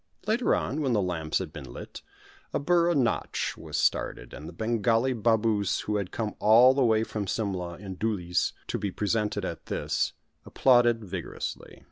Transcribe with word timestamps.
Later 0.25 0.55
on, 0.55 0.81
when 0.81 0.93
the 0.93 0.99
lamps 1.01 1.37
had 1.37 1.53
been 1.53 1.71
lit, 1.71 2.01
a 2.53 2.57
burra 2.59 2.95
nâtch 2.95 3.55
was 3.55 3.77
started, 3.77 4.33
and 4.33 4.49
the 4.49 4.51
Bengali 4.51 5.13
Baboos 5.13 5.81
who 5.81 5.97
had 5.97 6.09
come 6.09 6.33
all 6.39 6.73
the 6.73 6.83
way 6.83 7.03
from 7.03 7.27
Simla 7.27 7.77
in 7.77 7.97
dhoolies 7.97 8.53
to 8.65 8.79
be 8.79 8.89
present 8.89 9.37
at 9.37 9.67
this, 9.67 10.13
applauded 10.43 11.03
vigorously. 11.03 11.79